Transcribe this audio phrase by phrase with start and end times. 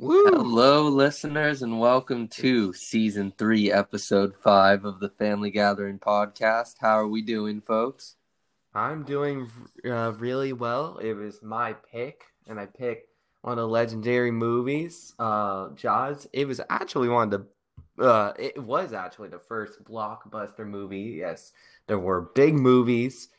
[0.00, 0.26] Woo!
[0.26, 6.76] Hello, listeners, and welcome to season three, episode five of the Family Gathering podcast.
[6.78, 8.14] How are we doing, folks?
[8.72, 9.50] I'm doing
[9.84, 10.98] uh, really well.
[10.98, 13.08] It was my pick, and I picked
[13.42, 16.28] one of the legendary movies, uh, Jaws.
[16.32, 17.46] It was actually one of
[17.98, 21.16] the, uh, it was actually the first blockbuster movie.
[21.18, 21.50] Yes,
[21.88, 23.30] there were big movies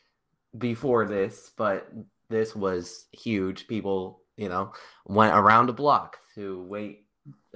[0.58, 1.90] before this, but
[2.28, 3.66] this was huge.
[3.66, 4.72] People, you know,
[5.06, 7.06] went around the block to wait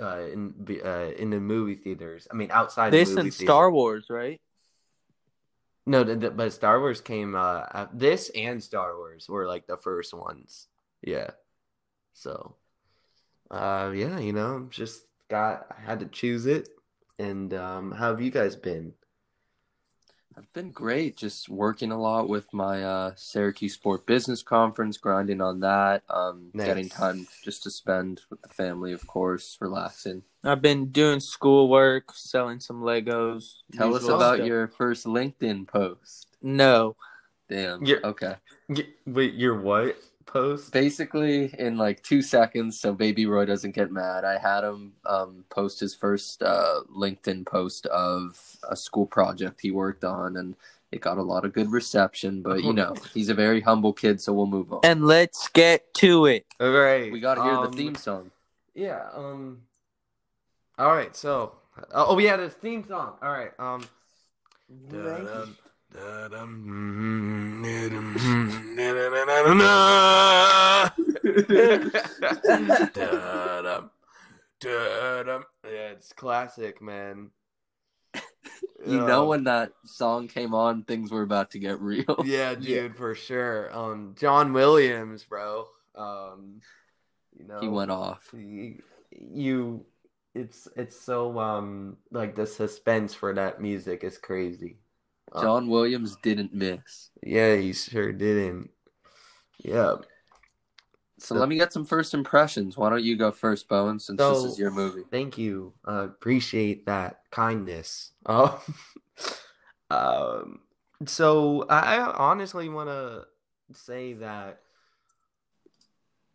[0.00, 2.28] uh, in uh, in the movie theaters.
[2.30, 3.32] I mean, outside the This and.
[3.32, 4.40] Star Wars, right?
[5.86, 7.34] No, th- th- but Star Wars came.
[7.34, 10.68] Uh, uh, this and Star Wars were like the first ones.
[11.02, 11.30] Yeah.
[12.14, 12.56] So,
[13.50, 15.66] uh, yeah, you know, just got.
[15.76, 16.68] I had to choose it.
[17.18, 18.92] And um, how have you guys been?
[20.36, 25.40] I've been great, just working a lot with my uh, Syracuse Sport Business Conference, grinding
[25.40, 26.66] on that, um, Nice.
[26.66, 30.22] getting time just to spend with the family, of course, relaxing.
[30.42, 33.58] I've been doing schoolwork, selling some Legos.
[33.74, 34.46] Tell us about stuff.
[34.46, 36.26] your first LinkedIn post.
[36.42, 36.96] No,
[37.48, 37.84] Damn.
[37.84, 38.36] Your- Okay.
[39.06, 39.96] Wait, your what
[40.26, 40.72] post?
[40.72, 45.44] basically in like two seconds so baby roy doesn't get mad i had him um,
[45.50, 50.56] post his first uh, linkedin post of a school project he worked on and
[50.92, 54.20] it got a lot of good reception but you know he's a very humble kid
[54.20, 56.46] so we'll move on and let's get to it.
[56.60, 57.10] All right.
[57.10, 58.30] we gotta hear um, the theme song
[58.74, 59.08] Yeah.
[59.14, 59.62] Um.
[60.78, 61.14] All right.
[61.16, 61.52] So.
[61.92, 63.14] Oh, oh, yeah, the theme song.
[63.22, 63.52] All right.
[63.58, 63.84] Um.
[64.90, 65.56] Da-dum.
[75.64, 77.30] Yeah, it's classic, man.
[78.86, 82.54] you Uh, know when that song came on things were about to get real Yeah,
[82.60, 83.74] dude, for sure.
[83.76, 85.66] Um, John Williams, bro.
[85.94, 86.60] Um,
[87.38, 89.84] you know, he went off you, you
[90.34, 94.83] it's it's so um like the suspense for that music is crazy Um,
[95.40, 97.10] john williams didn't miss.
[97.22, 98.70] Yeah he sure didn't.
[99.58, 99.96] Yeah
[101.18, 102.76] so let me get some first impressions.
[102.76, 105.04] Why don't you go first bowen since this is your movie?
[105.10, 105.72] thank you.
[105.86, 108.12] Uh appreciate that kindness.
[108.26, 108.62] Oh
[109.90, 110.60] um
[111.06, 113.24] so i honestly want to
[113.72, 114.60] say that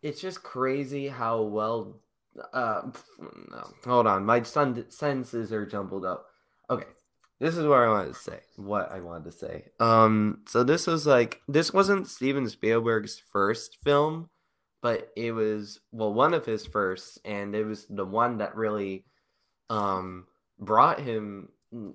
[0.02, 2.00] it's just crazy how well
[2.52, 2.82] uh
[3.50, 4.24] no, hold on.
[4.24, 6.26] My son sentences are jumbled up.
[6.68, 6.86] Okay
[7.40, 9.64] this is what i wanted to say what i wanted to say.
[9.80, 14.28] Um so this was like this wasn't steven spielberg's first film
[14.82, 19.04] but it was well one of his first and it was the one that really
[19.68, 20.26] um
[20.58, 21.48] brought him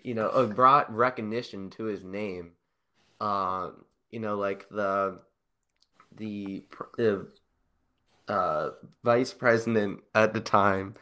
[0.04, 2.52] you know uh, brought recognition to his name.
[3.20, 5.20] Um you know like the
[6.16, 6.64] the
[6.98, 7.28] the
[8.28, 8.70] uh
[9.04, 10.96] vice president at the time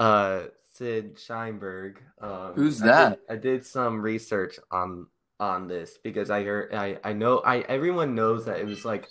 [0.00, 3.10] uh sid sheinberg um Who's I that?
[3.10, 5.06] did, I did some research on
[5.40, 9.08] on this because i heard i i know i everyone knows that it was like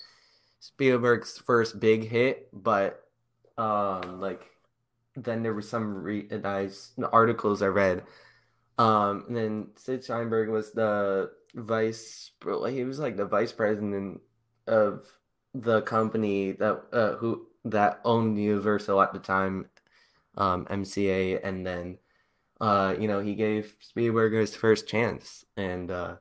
[0.60, 3.04] spielberg's first big hit but
[3.58, 4.46] um like
[5.16, 8.04] then there were some re- nice articles i read
[8.78, 12.32] um and then sid sheinberg was the vice
[12.70, 14.22] he was like the vice president
[14.68, 15.06] of
[15.54, 19.68] the company that uh, who that owned Universal at the time,
[20.38, 21.98] um, MCA, and then
[22.60, 26.16] uh, you know he gave Spielberg his first chance, and uh,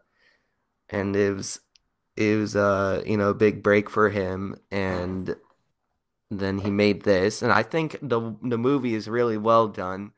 [0.88, 1.60] and it was
[2.16, 5.34] it was uh you know a big break for him, and
[6.30, 10.12] then he made this, and I think the the movie is really well done.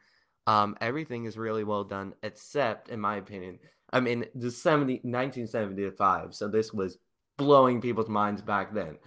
[0.47, 3.60] Um, everything is really well done, except in my opinion.
[3.92, 6.98] I mean, the 70, 1975, so this was
[7.36, 8.98] blowing people's minds back then,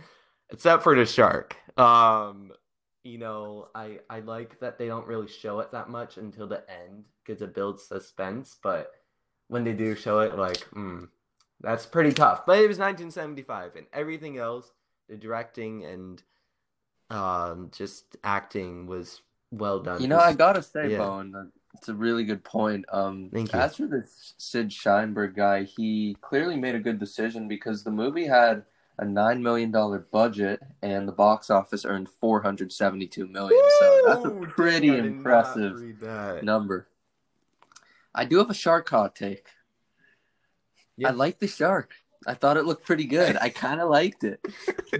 [0.51, 1.57] except for the shark.
[1.77, 2.51] Um,
[3.05, 6.63] you know, I I like that they don't really show it that much until the
[6.69, 8.57] end because it builds suspense.
[8.61, 8.91] But
[9.47, 11.07] when they do show it, like, mm,
[11.61, 12.45] that's pretty tough.
[12.45, 14.71] But it was 1975, and everything else,
[15.07, 16.21] the directing and
[17.11, 19.21] um, just acting was
[19.51, 20.01] well done.
[20.01, 20.97] You know, I gotta say, Yeah.
[20.97, 22.85] Bowen, it's a really good point.
[22.91, 23.59] Um, Thank you.
[23.59, 28.25] as for this Sid Sheinberg guy, he clearly made a good decision because the movie
[28.25, 28.63] had
[28.97, 33.61] a nine million dollar budget and the box office earned four hundred seventy two million.
[33.79, 36.87] So that's a pretty Dang, I did not impressive number.
[38.13, 39.47] I do have a shark hot take.
[40.97, 41.09] Yeah.
[41.09, 41.93] I like the shark.
[42.25, 43.37] I thought it looked pretty good.
[43.39, 44.39] I kind of liked it.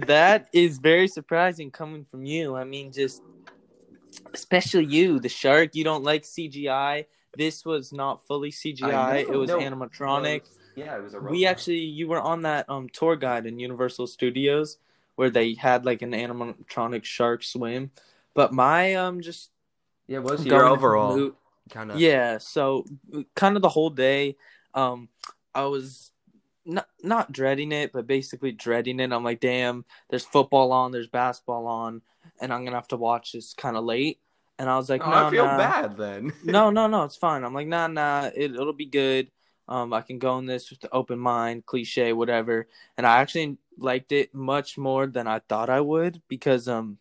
[0.06, 2.54] that is very surprising coming from you.
[2.54, 3.22] I mean, just
[4.34, 5.74] especially you, the shark.
[5.74, 7.06] You don't like CGI.
[7.36, 9.20] This was not fully CGI.
[9.20, 10.36] It was no, animatronic.
[10.36, 13.46] it was- yeah, it was a we actually you were on that um tour guide
[13.46, 14.78] in Universal Studios
[15.16, 17.90] where they had like an animatronic shark swim.
[18.34, 19.50] But my um just
[20.06, 21.32] Yeah, what's going your overall
[21.70, 22.00] kind of?
[22.00, 22.84] Yeah, so
[23.34, 24.36] kind of the whole day,
[24.74, 25.08] um,
[25.54, 26.12] I was
[26.64, 29.12] not not dreading it, but basically dreading it.
[29.12, 32.02] I'm like, damn, there's football on, there's basketball on,
[32.40, 34.18] and I'm gonna have to watch this kind of late.
[34.58, 35.56] And I was like, Oh, no, I feel nah.
[35.56, 36.32] bad then.
[36.44, 37.44] no, no, no, it's fine.
[37.44, 39.30] I'm like, nah, nah, it, it'll be good.
[39.68, 42.68] Um, I can go in this with the open mind, cliche, whatever.
[42.96, 46.98] And I actually liked it much more than I thought I would because, um,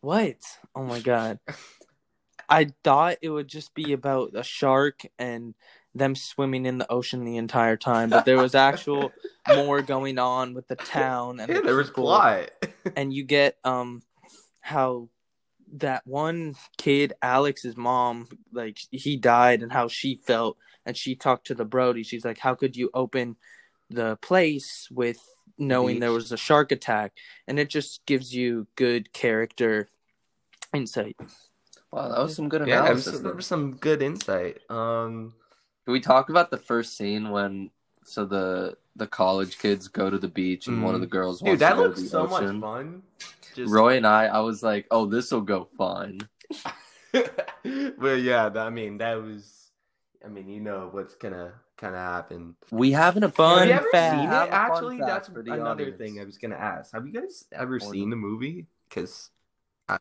[0.00, 0.36] what?
[0.74, 1.38] Oh my god,
[2.48, 5.54] I thought it would just be about a shark and
[5.94, 9.12] them swimming in the ocean the entire time, but there was actual
[9.48, 12.50] more going on with the town and yeah, the there was plot.
[12.96, 14.02] and you get um
[14.60, 15.08] how
[15.72, 21.46] that one kid alex's mom like he died and how she felt and she talked
[21.46, 23.36] to the brody she's like how could you open
[23.88, 25.18] the place with
[25.58, 27.12] knowing there was a shark attack
[27.46, 29.88] and it just gives you good character
[30.74, 31.16] insight
[31.92, 33.24] Wow, that was some good yeah, there was, analysis.
[33.24, 34.58] there was some good insight.
[34.70, 35.34] Um,
[35.84, 37.70] Can we talk about the first scene when
[38.04, 41.48] so the the college kids go to the beach and one of the girls dude,
[41.48, 42.60] wants that to go looks to the so ocean?
[42.60, 43.02] much fun.
[43.54, 46.20] Just Roy and I, I was like, "Oh, this will go fine."
[47.12, 49.56] but yeah, I mean, that was.
[50.24, 52.54] I mean, you know what's gonna kind of happen.
[52.70, 54.18] We having an Fun Have you ever fact.
[54.20, 54.48] seen Have it?
[54.48, 55.98] a fun Actually, fact that's for the another audience.
[55.98, 56.92] thing I was gonna ask.
[56.92, 58.66] Have you guys ever Or seen the- the movie?
[58.88, 59.30] Because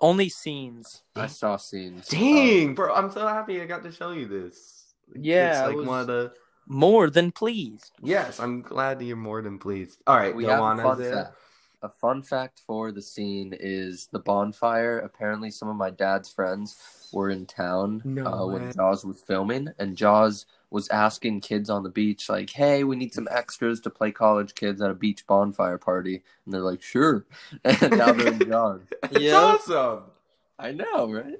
[0.01, 2.07] only scenes I saw scenes.
[2.09, 4.93] dang, bro, I'm so happy I got to show you this.
[5.15, 6.33] Yeah, it's I like was- one of the.
[6.67, 10.01] more than pleased Yes, I'm glad that you're more than pleased.
[10.05, 11.35] All right, we go have on, a fun fact.
[11.81, 14.99] A fun fact for the scene is the bonfire.
[14.99, 19.69] Apparently, some of my dad's friends were in town No uh, when Jaws was filming,
[19.79, 23.89] and Jaws was asking kids on the beach, like, "Hey, we need some extras to
[23.89, 27.25] play college kids at a beach bonfire party," and they're like, "Sure."
[27.63, 28.81] And now they're in Jaws.
[29.11, 29.33] It's Yep.
[29.33, 30.03] awesome.
[30.59, 31.39] I know, right?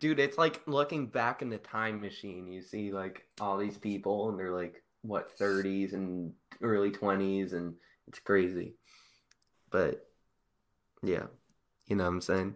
[0.00, 2.46] Dude, it's like looking back in the time machine.
[2.46, 7.74] You see like all these people and they're like what 30s and early 20s and
[8.06, 8.74] it's crazy.
[9.70, 10.06] But
[11.02, 11.26] yeah.
[11.86, 12.54] You know what I'm saying?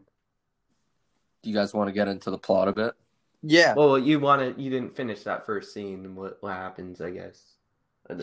[1.43, 2.95] Do you guys want to get into the plot a bit?
[3.43, 7.01] yeah Well, you want to you didn't finish that first scene and what what happens,
[7.01, 7.55] I guess.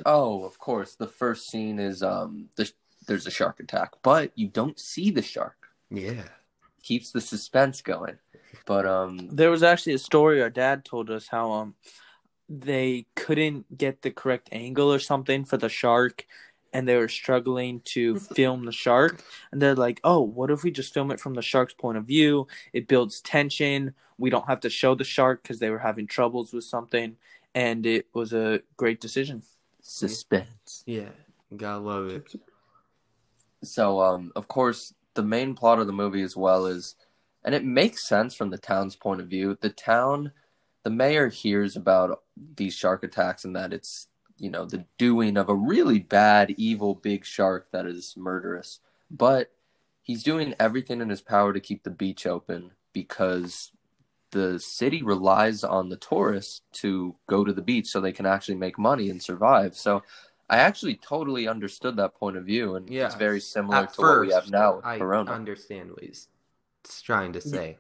[0.06, 0.96] Oh, of course.
[0.96, 2.72] The first scene is um, the,
[3.08, 5.68] there's a shark attack, but you don't see the shark.
[5.90, 6.24] Yeah.
[6.84, 8.18] Keeps the suspense going.
[8.66, 11.76] But um, There was actually a story our dad told us how um
[12.48, 16.26] they couldn't get the correct angle or something for the shark
[16.74, 20.72] and they were struggling to film the shark and they're like, "Oh, what if we
[20.72, 22.48] just film it from the shark's point of view?
[22.74, 23.94] It builds tension.
[24.18, 27.18] We don't have to show the shark cuz they were having troubles with something."
[27.56, 29.44] And it was a great decision.
[29.82, 30.84] suspense.
[30.86, 31.10] Yeah.
[31.56, 32.36] Gotta love it.
[33.64, 36.96] So um, of course, the main plot of the movie as well is,
[37.44, 39.58] and it makes sense from the town's point of view.
[39.60, 40.32] The town,
[40.84, 42.22] the mayor hears about
[42.56, 44.08] these shark attacks and that it's
[44.40, 48.80] you know the doing of a really bad, evil big shark that is murderous,
[49.12, 49.52] but
[50.02, 53.72] he's doing everything in his power to keep the beach open because
[54.32, 58.56] the city relies on the tourists to go to the beach so they can actually
[58.56, 59.76] make money and survive.
[59.76, 60.04] So
[60.50, 63.06] I actually totally understood that point of view, and Yeah.
[63.08, 65.32] it's very similar At to what we have first, now with I Corona.
[65.32, 66.28] understand what he's
[67.04, 67.78] trying to say.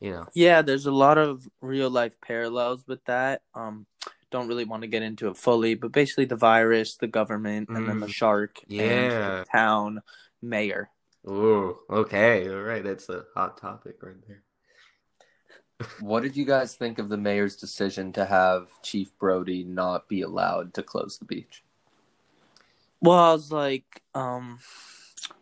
[0.00, 0.26] You know.
[0.34, 3.42] Yeah, there's a lot of real life parallels with that.
[3.54, 3.86] Um
[4.34, 7.88] don't really want to get into it fully, but basically the virus, the government, and
[7.88, 8.14] then the Mm.
[8.14, 9.38] shark and Yeah.
[9.38, 10.02] the town
[10.42, 10.90] mayor.
[11.24, 12.48] Oh, okay.
[12.50, 12.82] All right.
[12.82, 14.42] That's a hot topic right there.
[16.00, 20.22] What did you guys think of the mayor's decision to have Chief Brody not be
[20.22, 21.62] allowed to close the beach?
[23.00, 24.58] Well, I was like, um,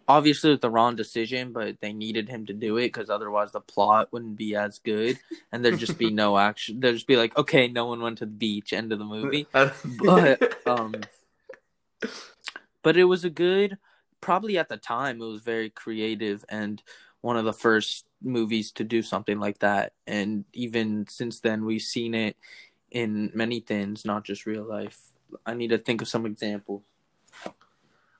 [0.08, 3.52] obviously it was the wrong decision, but they needed him to do it because otherwise
[3.52, 5.18] the plot wouldn't be as good,
[5.50, 6.80] and there'd just be no action.
[6.80, 8.72] There'd just be like, okay, no one went to the beach.
[8.72, 9.46] End of the movie.
[10.04, 10.94] But um,
[12.82, 13.78] but it was a good.
[14.20, 16.80] Probably at the time, it was very creative and
[17.22, 19.94] one of the first movies to do something like that.
[20.06, 22.36] And even since then, we've seen it
[22.90, 24.98] in many things, not just real life.
[25.46, 26.82] I need to think of some examples.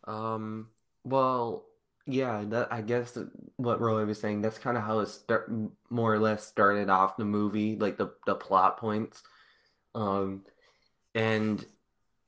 [0.04, 0.69] Um,
[1.04, 1.64] well,
[2.06, 3.16] yeah, that I guess
[3.56, 5.50] what Roy was saying, that's kind of how it start
[5.90, 9.23] more or less started off the movie, like the the plot points.
[9.94, 10.44] Um,
[11.14, 11.64] and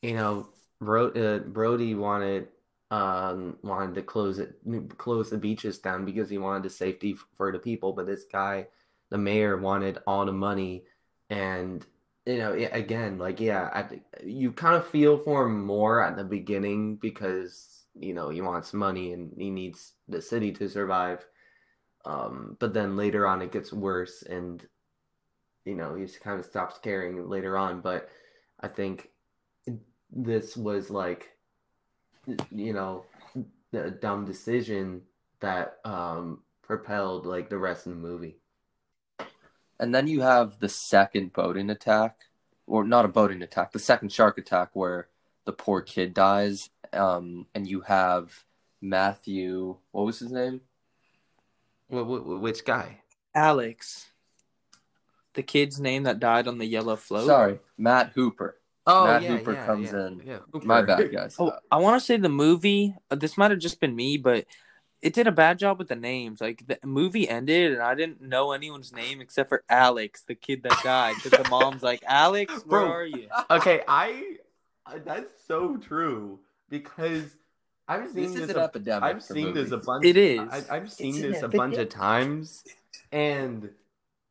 [0.02, 0.48] you know,
[0.80, 2.48] Bro uh, Brody wanted
[2.90, 4.58] um wanted to close it
[4.98, 8.68] close the beaches down because he wanted the safety for the people, but this guy,
[9.10, 10.84] the mayor, wanted all the money
[11.30, 11.84] and
[12.26, 16.24] you know, again, like yeah, I, you kind of feel for him more at the
[16.24, 21.24] beginning because you know he wants money and he needs the city to survive.
[22.04, 24.66] Um, but then later on, it gets worse, and
[25.64, 27.80] you know he just kind of stops caring later on.
[27.80, 28.08] But
[28.60, 29.08] I think
[30.10, 31.30] this was like,
[32.50, 33.04] you know,
[33.72, 35.02] a dumb decision
[35.40, 38.36] that um propelled like the rest of the movie.
[39.78, 42.16] And then you have the second boating attack,
[42.66, 45.08] or not a boating attack, the second shark attack where
[45.44, 46.70] the poor kid dies.
[46.92, 48.32] Um, and you have
[48.80, 50.60] Matthew, what was his name?
[51.90, 53.00] Wh- wh- which guy?
[53.34, 54.06] Alex,
[55.34, 57.26] the kid's name that died on the yellow float.
[57.26, 58.58] Sorry, Matt Hooper.
[58.86, 60.22] Oh, Matt yeah, Hooper yeah, comes yeah, in.
[60.24, 61.36] Yeah, My bad, guys.
[61.38, 62.94] Oh, I want to say the movie.
[63.10, 64.44] uh, This might have just been me, but
[65.02, 66.40] it did a bad job with the names.
[66.40, 70.62] Like the movie ended, and I didn't know anyone's name except for Alex, the kid
[70.62, 71.14] that died.
[71.22, 72.90] Because the mom's like, "Alex, where Bro.
[72.92, 74.36] are you?" Okay, I I-
[75.04, 77.36] that's so true because
[77.88, 78.50] I've seen This this.
[78.50, 79.02] an a- epidemic.
[79.02, 80.04] I've for seen this a bunch.
[80.04, 80.40] It is.
[80.40, 82.64] I, I've seen It's an this a bunch of times,
[83.12, 83.70] and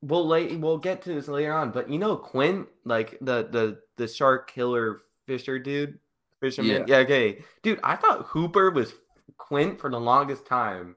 [0.02, 1.72] we'll late we'll get to this later on.
[1.72, 6.00] But you know, Quint, like the the the shark killer fisher dude,
[6.42, 6.86] fisherman.
[6.88, 6.98] Yeah.
[6.98, 7.80] okay, dude.
[7.84, 8.94] I thought Hooper was
[9.38, 10.96] Quint for the longest time,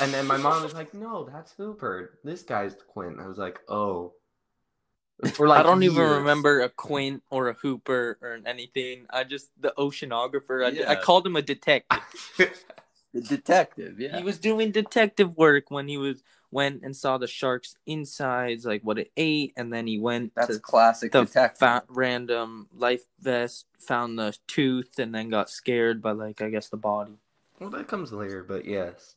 [0.00, 2.18] and then my mom was like, "No, that's Hooper.
[2.24, 4.14] This guy's Quint." I was like, "Oh."
[5.34, 9.06] For like I don't even remember a Quint or a Hooper or anything.
[9.10, 10.66] I just the oceanographer.
[10.66, 10.90] I, Yeah.
[10.90, 12.00] I called him a detective.
[13.14, 14.16] The detective, yeah.
[14.16, 18.80] He was doing detective work when he was went and saw the shark's insides, like
[18.82, 21.58] what it ate, and then he went That's to classic the detective.
[21.58, 26.70] fa- random life vest, found the tooth, and then got scared by like I guess
[26.70, 27.18] the body.
[27.60, 29.14] Well, that comes later, but yes.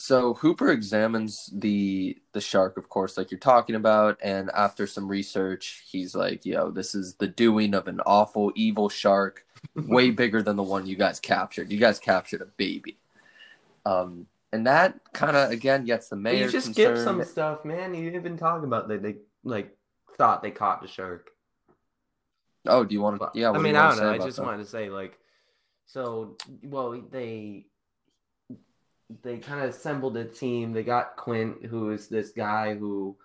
[0.00, 5.06] So Hooper examines the the shark, of course, like you're talking about, and after some
[5.06, 10.42] research, he's like, "Yo, this is the doing of an awful, evil shark, way bigger
[10.42, 11.70] than the one you guys captured.
[11.70, 12.96] You guys captured a baby."
[13.84, 17.92] Um, and that kind of again gets the mayor you just skip some stuff, man.
[17.92, 19.76] You didn't even talk about that they like
[20.16, 21.28] thought they caught the shark.
[22.64, 23.30] Oh, do you want to?
[23.34, 24.12] Yeah, I mean, I don't know.
[24.12, 24.46] I just that?
[24.46, 25.18] wanted to say like,
[25.84, 27.66] so well they
[29.22, 30.72] they kind of assembled a team.
[30.72, 33.16] They got Quint, who is this guy who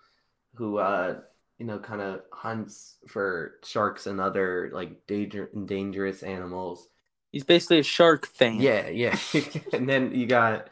[0.55, 1.19] who uh
[1.57, 6.87] you know kind of hunts for sharks and other like danger dangerous animals.
[7.31, 8.61] He's basically a shark fan.
[8.61, 9.17] Yeah, yeah.
[9.73, 10.69] and then you got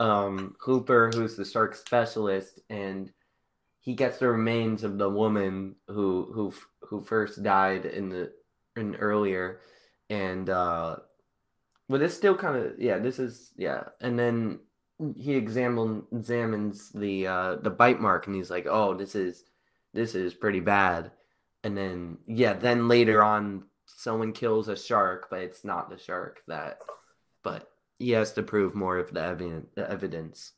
[0.00, 3.12] um Hooper, who's the shark specialist, and
[3.80, 8.32] he gets the remains of the woman who who who first died in the
[8.76, 9.60] in earlier,
[10.10, 10.96] and uh,
[11.88, 12.98] but it's still kind of yeah.
[12.98, 14.60] This is yeah, and then
[15.14, 19.44] he examine examines the uh the bite mark, and he's like, oh, this is
[19.92, 21.10] this is pretty bad,
[21.64, 26.42] and then yeah, then later on someone kills a shark, but it's not the shark
[26.48, 26.78] that,
[27.42, 29.68] but he has to prove more of the evidence.
[29.74, 30.52] The evidence.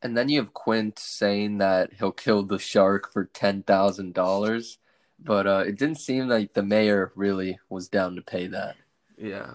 [0.00, 4.78] And then you have Quint saying that he'll kill the shark for ten thousand dollars,
[5.18, 8.76] but uh, it didn't seem like the mayor really was down to pay that.
[9.16, 9.54] Yeah,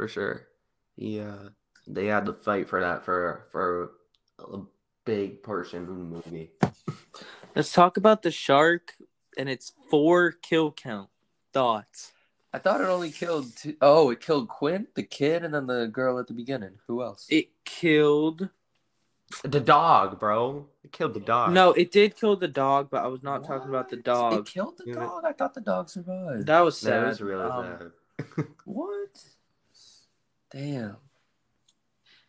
[0.00, 0.46] for sure.
[0.96, 1.36] Yeah,
[1.86, 3.90] they had to fight for that for for
[4.38, 4.60] a
[5.04, 6.52] big portion of the movie.
[7.54, 8.94] Let's talk about the shark
[9.36, 11.10] and its four kill count.
[11.52, 12.12] Thoughts?
[12.54, 15.86] I thought it only killed two oh it killed Quint, the kid, and then the
[15.86, 16.78] girl at the beginning.
[16.86, 17.26] Who else?
[17.28, 18.48] It killed.
[19.44, 20.66] The dog, bro.
[20.82, 21.52] It killed the dog.
[21.52, 24.48] No, it did kill the dog, but I was not talking about the dog.
[24.48, 24.94] It killed the Yeah.
[24.94, 25.24] dog.
[25.26, 26.46] I thought the dog survived.
[26.46, 27.02] That was sad.
[27.02, 28.46] that was really Um, sad.
[28.64, 29.24] What?
[30.50, 30.96] Damn.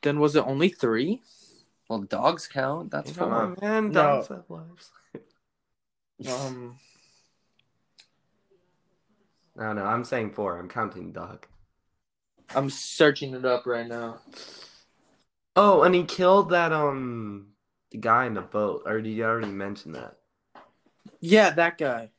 [0.02, 1.22] Then was it only three?
[1.90, 2.92] Well, dogs count.
[2.92, 3.38] That's Come four.
[3.38, 3.88] on, man.
[3.92, 3.94] No.
[3.94, 4.92] Dogs have lives.
[6.30, 6.78] Um,
[9.56, 10.60] No, no, I'm saying four.
[10.60, 11.48] I'm counting dog.
[12.56, 14.20] I'm searching it up right now.
[15.56, 17.48] Oh, and he killed that um
[17.90, 18.84] the guy in the boat.
[18.86, 20.18] Or did you already mention that?
[21.22, 22.12] Yeah, that guy.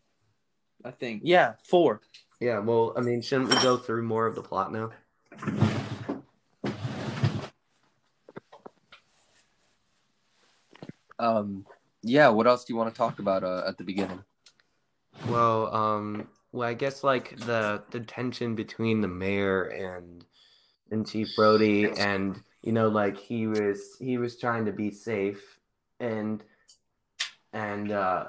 [0.85, 1.23] I think.
[1.25, 2.00] Yeah, four.
[2.40, 2.59] Yeah.
[2.59, 4.90] Well, I mean, shouldn't we go through more of the plot now?
[11.22, 11.64] Um,
[12.02, 12.28] yeah.
[12.28, 14.24] What else do you want to talk about uh, at the beginning?
[15.28, 20.24] Well, um, well, I guess like the the tension between the mayor and
[20.90, 25.58] and Chief Brody, and you know, like he was he was trying to be safe,
[26.00, 26.42] and
[27.52, 28.24] and uh,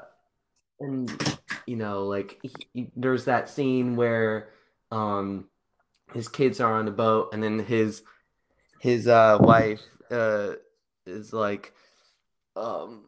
[0.80, 4.50] and you know, like he, he- there's that scene where
[4.92, 5.50] um
[6.14, 8.04] his kids are on the boat, and then his
[8.80, 9.82] his uh wife
[10.12, 10.54] uh
[11.08, 11.74] is like
[12.56, 13.06] um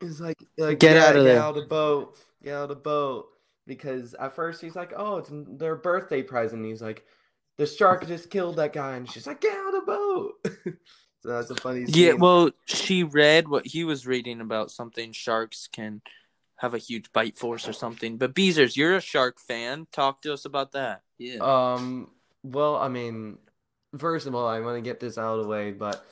[0.00, 2.68] is like, like Get out of get there." out of the boat get out of
[2.70, 3.28] the boat
[3.66, 7.04] because at first he's like oh it's their birthday present he's like
[7.58, 10.76] the shark just killed that guy and she's like get out of the boat
[11.22, 11.84] So that's a funny.
[11.86, 16.00] Yeah, well, she read what he was reading about something sharks can
[16.56, 18.16] have a huge bite force or something.
[18.16, 19.86] But Beezers, you're a shark fan.
[19.92, 21.02] Talk to us about that.
[21.18, 21.40] Yeah.
[21.40, 22.10] Um.
[22.42, 23.36] Well, I mean,
[23.98, 26.06] first of all, I want to get this out of the way, but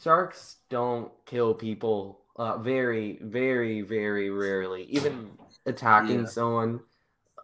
[0.00, 2.20] sharks don't kill people.
[2.36, 4.84] Uh, very, very, very rarely.
[4.84, 5.30] Even
[5.66, 6.26] attacking Yeah.
[6.26, 6.80] someone,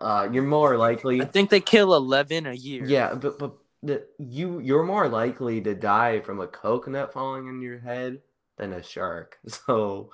[0.01, 1.21] uh, you're more likely.
[1.21, 2.85] I think they kill eleven a year.
[2.87, 3.53] Yeah, but but
[3.83, 8.21] the, you you're more likely to die from a coconut falling on your head
[8.57, 9.39] than a shark.
[9.49, 10.11] So,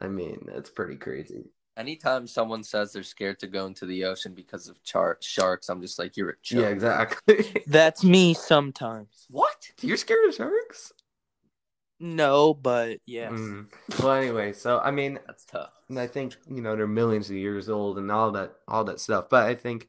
[0.00, 1.44] I mean, that's pretty crazy.
[1.78, 5.82] Anytime someone says they're scared to go into the ocean because of char- sharks, I'm
[5.82, 6.62] just like, you're a joke.
[6.62, 7.62] Yeah, exactly.
[7.66, 9.26] That's me sometimes.
[9.28, 9.70] What?
[9.82, 10.92] You're scared of sharks?
[11.98, 13.32] No, but yes.
[13.32, 13.66] Mm.
[14.02, 15.72] Well, anyway, so I mean, That's tough.
[15.88, 19.00] and I think you know they're millions of years old and all that all that
[19.00, 19.28] stuff.
[19.30, 19.88] But I think,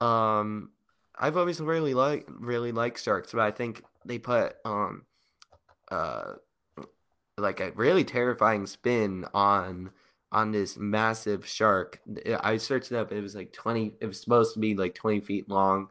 [0.00, 0.70] um,
[1.16, 5.04] I've always really like really liked sharks, but I think they put um,
[5.90, 6.34] uh,
[7.38, 9.90] like a really terrifying spin on
[10.32, 12.00] on this massive shark.
[12.42, 13.12] I searched it up.
[13.12, 13.92] It was like twenty.
[14.00, 15.88] It was supposed to be like twenty feet long,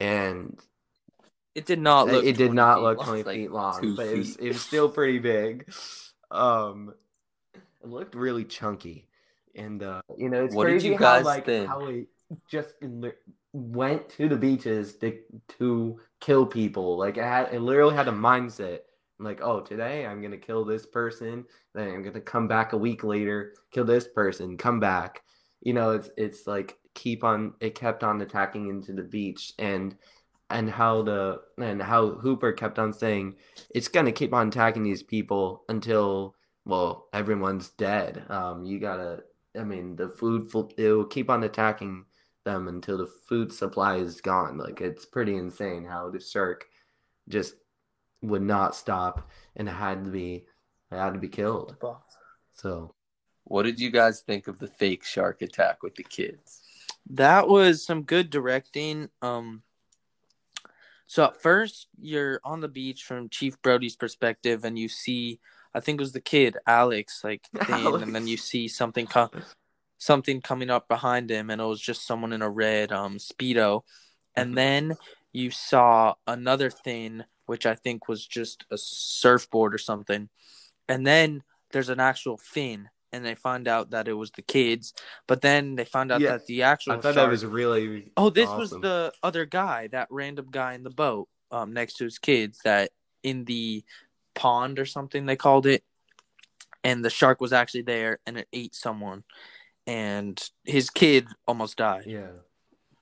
[0.00, 0.58] and
[1.54, 2.24] It did not look.
[2.24, 3.06] it did not look long.
[3.06, 5.70] 20 like feet long, but it was, it was still pretty big.
[6.30, 6.94] Um,
[7.54, 9.08] it looked really chunky,
[9.54, 11.68] and uh, you know it's What did crazy you how guys like think?
[11.68, 12.06] how it
[12.50, 12.74] just
[13.52, 15.18] went to the beaches to
[15.58, 16.96] to kill people.
[16.96, 18.80] Like it had, it literally had a mindset.
[19.18, 21.44] Like, oh, today I'm gonna kill this person,
[21.74, 25.22] then I'm gonna come back a week later, kill this person, come back.
[25.60, 27.54] You know, it's it's like keep on.
[27.60, 29.94] It kept on attacking into the beach, and
[30.52, 33.36] and how the and how Hooper kept on saying
[33.70, 38.24] it's gonna keep on attacking these people until well everyone's dead.
[38.30, 39.24] Um, you gotta.
[39.58, 42.06] I mean, the food it will keep on attacking
[42.44, 44.58] them until the food supply is gone.
[44.58, 46.66] Like it's pretty insane how the shark
[47.28, 47.54] just
[48.22, 50.46] would not stop and had to be
[50.90, 51.76] had to be killed.
[52.54, 52.94] So
[53.44, 56.62] What did you guys think of the fake shark attack with the kids?
[57.10, 59.10] That was some good directing.
[59.22, 59.62] Um,
[61.12, 65.40] so at first you're on the beach from Chief Brody's perspective, and you see,
[65.74, 69.28] I think it was the kid Alex, like thing, and then you see something come,
[69.98, 73.82] something coming up behind him, and it was just someone in a red um speedo,
[74.36, 74.96] and then
[75.34, 80.30] you saw another thing, which I think was just a surfboard or something,
[80.88, 82.88] and then there's an actual fin.
[83.12, 84.94] And they find out that it was the kids,
[85.26, 88.30] but then they found out Yeah, that the actual I thought that was really Oh,
[88.30, 92.18] this was the other guy, that random guy in the boat, um, next to his
[92.18, 92.90] kids, that
[93.22, 93.84] in the
[94.34, 95.84] pond or something they called it,
[96.84, 99.24] and the shark was actually there, and it ate someone,
[99.86, 102.04] and his kid almost died.
[102.06, 102.28] Yeah,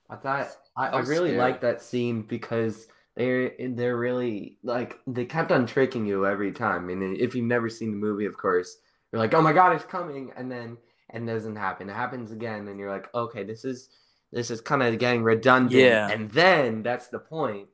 [0.09, 5.25] I thought I, I I really liked that scene because they're they're really like they
[5.25, 6.89] kept on tricking you every time.
[6.89, 8.79] And if you've never seen the movie, of course,
[9.13, 10.77] you're like, oh my god, it's coming, and then
[11.11, 11.89] and it doesn't happen.
[11.91, 13.89] It happens again, and you're like, okay, this is
[14.33, 15.81] this is kind of getting redundant.
[15.81, 16.09] Yeah.
[16.09, 17.69] and then that's the point.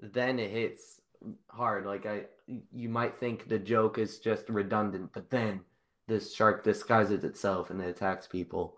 [0.00, 1.00] Then it hits
[1.48, 1.86] hard.
[1.86, 2.24] Like I,
[2.72, 5.60] you might think the joke is just redundant, but then
[6.06, 8.76] this shark disguises itself and it attacks people.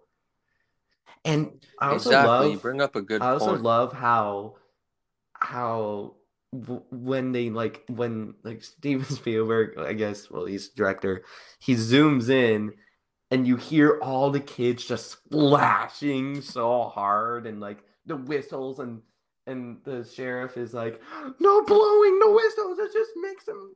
[1.24, 2.28] And I also exactly.
[2.28, 3.62] love you bring up a good I also point.
[3.62, 4.56] love how
[5.34, 6.14] how
[6.52, 11.24] when they like when like Steven Spielberg, I guess, well, he's director,
[11.58, 12.72] he zooms in
[13.30, 19.02] and you hear all the kids just splashing so hard and like the whistles and
[19.46, 21.00] and the sheriff is like,
[21.40, 23.74] no blowing the whistles, it just makes them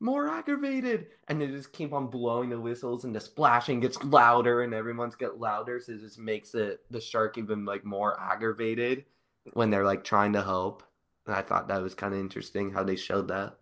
[0.00, 1.06] more aggravated.
[1.28, 5.14] And they just keep on blowing the whistles and the splashing gets louder and everyone's
[5.14, 9.04] get louder, so it just makes it the shark even like more aggravated
[9.52, 10.82] when they're like trying to help.
[11.26, 13.58] I thought that was kind of interesting how they showed that.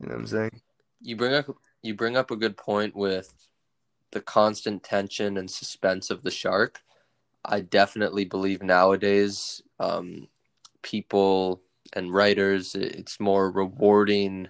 [0.00, 0.60] You know what I'm saying?
[1.00, 1.46] You bring up
[1.82, 3.48] you bring up a good point with
[4.12, 6.82] the constant tension and suspense of the shark.
[7.44, 10.28] I definitely believe nowadays, um,
[10.82, 14.48] people and writers, it's more rewarding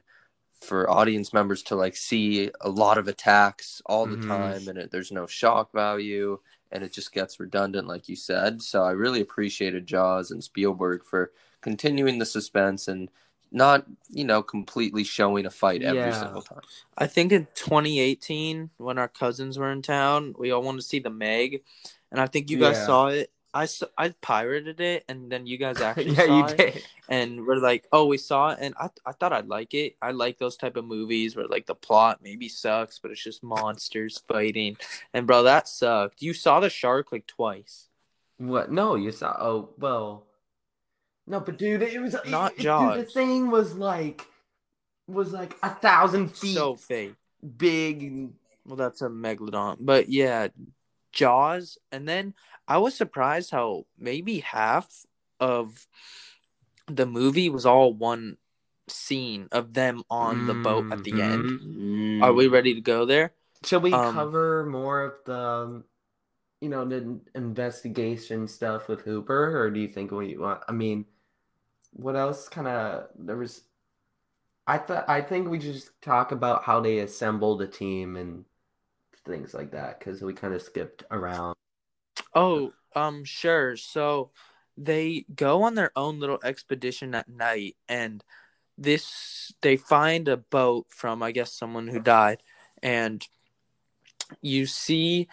[0.61, 4.29] for audience members to like see a lot of attacks all the Mhm.
[4.29, 6.39] time, and it, there's no shock value,
[6.75, 8.61] and it just gets redundant, like you said.
[8.61, 11.31] So I really appreciated Jaws and Spielberg for
[11.63, 13.09] continuing the suspense and
[13.53, 16.11] not, you know, completely showing a fight every Yeah.
[16.11, 16.61] single time.
[16.99, 20.99] I think in 2018, when our cousins were in town, we all wanted to see
[20.99, 21.63] the Meg,
[22.11, 22.87] and I think you guys Yeah.
[22.87, 23.31] saw it.
[23.55, 26.57] I, I pirated it, and then you guys actually yeah, saw you it.
[26.57, 26.85] did.
[27.09, 29.97] and we're like, oh, we saw it, and I I thought I'd like it.
[30.03, 33.43] I like those type of movies where like the plot maybe sucks, but it's just
[33.45, 34.77] monsters fighting.
[35.13, 36.21] And bro, that sucked.
[36.21, 37.89] You saw the shark like twice.
[38.39, 38.73] What?
[38.73, 39.37] No, you saw.
[39.39, 40.27] Oh, well.
[41.27, 44.27] No, but dude, it was Not it- Dude, the thing was like
[45.07, 47.15] was like a thousand feet So fake.
[47.57, 48.31] big.
[48.67, 50.49] Well, that's a megalodon, but yeah,
[51.15, 52.35] Jaws, and then
[52.67, 55.07] I was surprised how maybe half
[55.41, 55.87] of
[56.87, 58.37] the movie was all one
[58.89, 61.45] scene of them on the boat at the end.
[61.49, 62.23] Mhm.
[62.23, 63.33] Are we ready to go there?
[63.65, 65.85] Shall we Um, cover more of the, um,
[66.61, 70.63] you know, the investigation stuff with Hooper, or do you think we want?
[70.69, 71.07] I mean,
[71.93, 72.49] what else?
[72.49, 73.63] Kind of there was.
[74.67, 78.45] I thought I think we just talk about how they assembled a team and
[79.25, 81.55] things like that because we kind of skipped around.
[82.35, 83.77] Oh, um, sure.
[83.77, 84.31] So
[84.77, 88.23] they go on their own little expedition at night, and
[88.77, 92.43] this they find a boat from I guess someone who died,
[92.83, 93.27] and
[94.41, 95.29] you see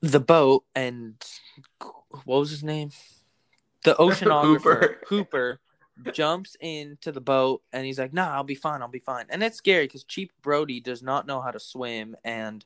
[0.00, 1.14] the boat and
[2.24, 2.90] what was his name?
[3.84, 5.00] The oceanographer Hooper.
[5.08, 5.60] Hooper
[6.12, 8.82] jumps into the boat and he's like, "Nah, I'll be fine.
[8.82, 12.16] I'll be fine." And it's scary because Chief Brody does not know how to swim,
[12.24, 12.64] and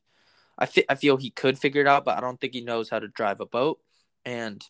[0.58, 2.90] I fe- I feel he could figure it out, but I don't think he knows
[2.90, 3.80] how to drive a boat.
[4.24, 4.64] And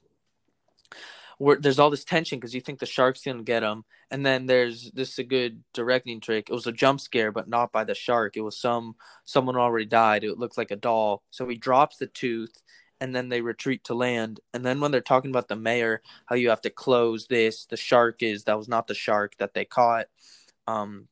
[1.39, 4.91] there's all this tension because you think the shark's gonna get him, and then there's
[4.93, 6.49] this is a good directing trick.
[6.49, 8.37] It was a jump scare, but not by the shark.
[8.37, 10.25] It was some someone already died.
[10.25, 11.23] It looked like a doll.
[11.31, 12.63] So he drops the tooth,
[13.01, 14.41] and then they retreat to land.
[14.53, 17.77] And then when they're talking about the mayor, how you have to close this, the
[17.77, 20.07] shark is that was not the shark that they caught.
[20.67, 21.09] Um,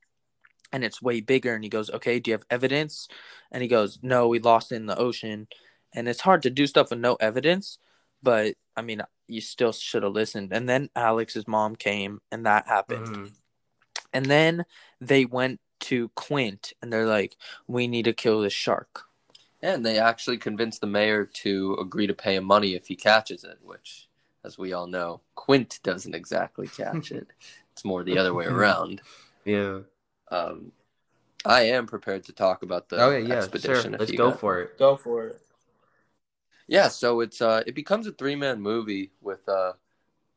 [0.73, 1.55] and it's way bigger.
[1.55, 3.09] And he goes, "Okay, do you have evidence?"
[3.51, 5.49] And he goes, "No, we lost it in the ocean."
[5.93, 7.79] And it's hard to do stuff with no evidence,
[8.23, 10.53] but I mean, you still should have listened.
[10.53, 13.07] And then Alex's mom came, and that happened.
[13.07, 13.33] Mhm.
[14.15, 14.65] And then
[15.01, 19.05] they went to Quint, and they're like, "We need to kill this shark."
[19.63, 23.45] And they actually convinced the mayor to agree to pay him money if he catches
[23.45, 24.09] it, which,
[24.45, 27.29] as we all know, Quint doesn't exactly catch it.
[27.73, 29.01] It's more the other way around.
[29.47, 29.79] Yeah.
[30.31, 30.73] Um,
[31.47, 33.15] I am prepared to talk about the expedition.
[33.17, 33.23] Okay.
[33.23, 33.35] Yeah.
[33.35, 33.39] Sure.
[33.43, 33.95] expedition.
[33.95, 34.79] if Let's go got- for it.
[34.79, 35.41] Go for it.
[36.69, 39.73] Yeah, so it's uh, it becomes a three man movie with uh,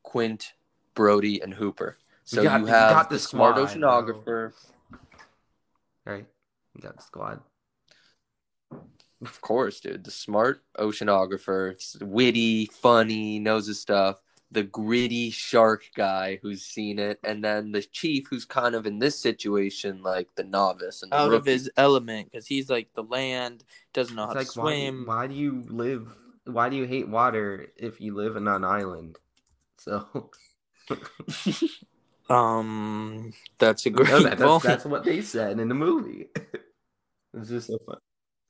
[0.02, 0.54] Quint,
[0.94, 1.98] Brody, and Hooper.
[2.24, 4.52] So got- you you have got the, the smart squad, oceanographer,
[6.06, 6.26] Right.
[6.74, 7.40] We got the squad.
[9.22, 10.04] Of course, dude.
[10.04, 14.20] The smart oceanographer, it's witty, funny, knows his stuff.
[14.52, 18.98] The gritty shark guy who's seen it, and then the chief who's kind of in
[19.00, 21.50] this situation like the novice and the Out of rookie.
[21.52, 25.02] his element because he's like the land doesn't know It's how like to why, swim.
[25.06, 26.08] why do you live?
[26.44, 29.18] Why do you hate water if you live in an island?
[29.78, 30.30] So
[32.28, 34.38] Um, that's a No, great that- point.
[34.38, 36.28] that's, that's what they said in the movie.
[37.34, 37.98] it's just so fun.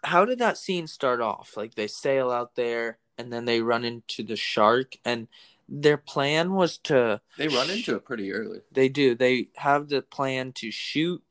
[0.04, 1.56] How did that scene start off?
[1.56, 5.28] Like they sail out there and then they run into the shark, and
[5.68, 8.61] their plan was to they run into it pretty early.
[8.70, 9.14] They do.
[9.14, 11.22] They have the plan to shoot,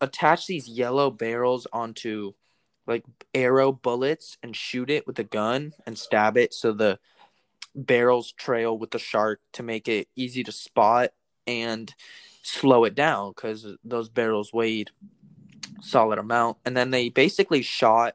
[0.00, 2.32] attach these yellow barrels onto
[2.86, 6.98] like arrow bullets and shoot it with a gun and stab it so the
[7.74, 11.10] barrels trail with the shark to make it easy to spot
[11.46, 11.94] and
[12.42, 14.90] slow it down because those barrels weighed
[15.80, 16.58] solid amount.
[16.64, 18.14] And then they basically shot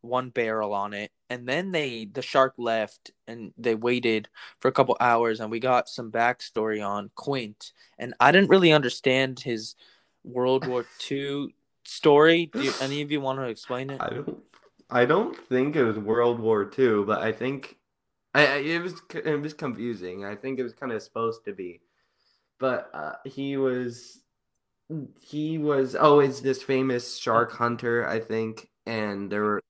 [0.00, 1.10] one barrel on it.
[1.30, 4.28] And then they the shark left and they waited
[4.60, 7.72] for a couple hours and we got some backstory on quint.
[7.98, 9.74] And i didn't really understand his
[10.24, 12.46] world war ii story.
[12.52, 14.00] Do you, any of you want to explain it?
[14.00, 14.42] I don't.
[14.90, 17.78] I don't think it was World War II, but I think
[18.34, 20.24] I, I it was it was confusing.
[20.24, 21.80] I think it was kind of supposed to be,
[22.58, 24.21] but uh, he was
[25.20, 29.60] he was always this famous shark hunter, I think, and there were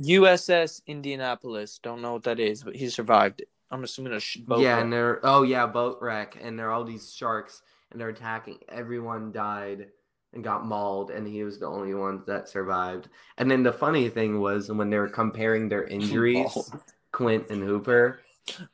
[0.00, 4.38] uss indianapolis don't know what that is but he survived it i'm assuming a sh-
[4.38, 4.82] boat yeah, wreck.
[4.84, 8.58] and there oh yeah, boat wreck, and there are all these sharks, and they're attacking.
[8.68, 9.88] Everyone died
[10.32, 13.08] and got mauled, and he was the only one that survived.
[13.38, 16.70] And then the funny thing was when they were comparing their injuries.
[17.12, 18.20] Quint and Hooper,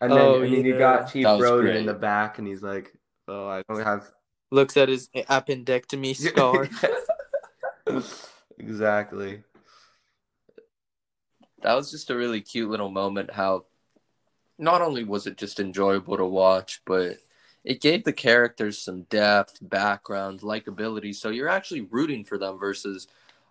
[0.01, 1.77] and then, Oh, and then you got Chief That was Brody great.
[1.77, 2.93] in the back, and he's like,
[3.27, 4.09] "Oh, I don't have."
[4.51, 6.69] Looks at his appendectomy scar.
[8.61, 9.43] Exactly.
[11.63, 13.65] that was just a really cute little moment how
[14.59, 17.19] not only was it just enjoyable to watch but
[17.65, 21.15] it gave the characters some depth background likability.
[21.15, 23.07] So you're actually rooting for them versus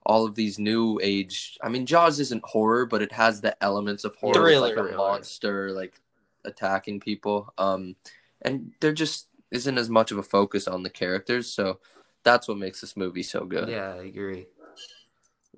[0.05, 4.03] all of these new age i mean jaws isn't horror but it has the elements
[4.05, 4.43] of horror.
[4.43, 4.89] With, like Thriller.
[4.89, 5.99] a monster like
[6.45, 7.53] attacking people.
[7.57, 7.95] Um
[8.41, 11.79] and they're just isn't as much of a focus on the characters so
[12.23, 14.47] that's what makes this movie so good Yeah, I agree.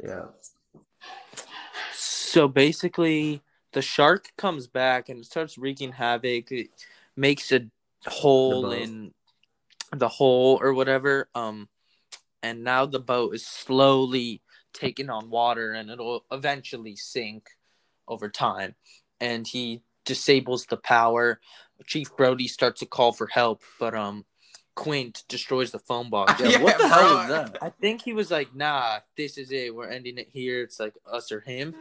[0.03, 0.25] Yeah.
[1.93, 3.41] So basically,
[3.73, 6.51] the shark comes back and starts wreaking havoc.
[6.51, 6.69] It
[7.15, 7.67] makes a
[8.07, 8.73] hole boat.
[8.73, 9.13] in
[9.95, 11.27] the hole or whatever.
[11.35, 11.67] Um,
[12.41, 14.41] and now the boat is slowly
[14.73, 17.49] taking on water, and it'll eventually sink
[18.07, 18.75] over time.
[19.19, 21.39] And he disables the power.
[21.85, 24.25] Chief Brody starts to call for help, but um,
[24.75, 26.33] Quint destroys the phone box.
[26.41, 26.89] Yeah, what the bro.
[26.89, 27.57] hell is that?
[27.61, 29.73] I think he was like, "Nah, this is it.
[29.73, 30.61] We're ending it here.
[30.63, 31.75] It's like us or him."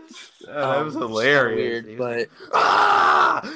[0.47, 1.85] Oh, that Um, was it's kinda hilarious.
[1.85, 3.41] Weird, but ah!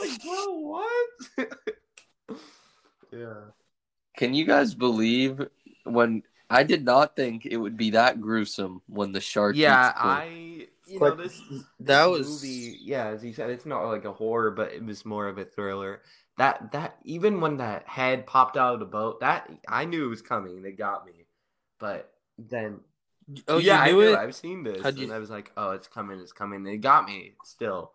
[0.00, 1.10] like, bro, what?
[3.12, 3.34] yeah.
[4.16, 5.40] Can you guys believe
[5.84, 9.56] when I did not think it would be that gruesome when the shark?
[9.56, 10.16] Yeah, eats Quint.
[10.18, 10.66] I.
[10.86, 11.40] You But know this.
[11.80, 12.78] that this was- movie.
[12.82, 15.44] Yeah, as you said, it's not like a horror, but it was more of a
[15.44, 16.02] thriller.
[16.36, 20.08] That that even when that head popped out of the boat, that I knew it
[20.10, 20.62] was coming.
[20.62, 21.26] They got me,
[21.78, 22.80] but then
[23.48, 24.16] oh, yeah, you I knew it.
[24.18, 26.64] I've seen this, How'd you- and I was like, oh, it's coming, it's coming.
[26.64, 27.92] They got me still.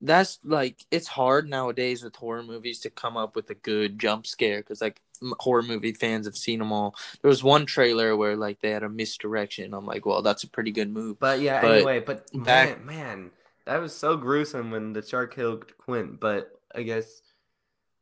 [0.00, 4.26] That's like it's hard nowadays with horror movies to come up with a good jump
[4.28, 5.00] scare because like
[5.40, 6.94] horror movie fans have seen them all.
[7.22, 9.74] There was one trailer where like they had a misdirection.
[9.74, 11.18] I'm like, well, that's a pretty good move.
[11.18, 13.30] But yeah, But anyway, but back- man, man,
[13.66, 16.20] that was so gruesome when the shark killed Quint.
[16.20, 17.22] But I guess